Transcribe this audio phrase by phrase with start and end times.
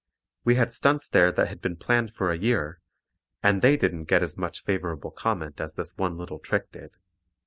[0.43, 2.81] We had stunts there that had been planned for a year,
[3.43, 6.89] and they didn't get as much favorable comment as this one little trick did.